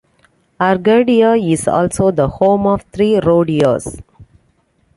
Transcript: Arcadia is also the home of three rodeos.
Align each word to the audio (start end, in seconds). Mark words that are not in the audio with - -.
Arcadia 0.59 1.33
is 1.35 1.67
also 1.67 2.09
the 2.09 2.27
home 2.27 2.65
of 2.65 2.81
three 2.91 3.19
rodeos. 3.19 4.01